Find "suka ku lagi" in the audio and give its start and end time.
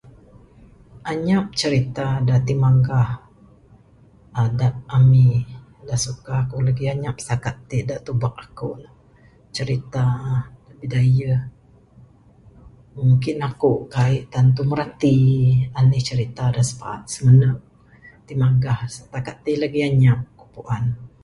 6.05-6.83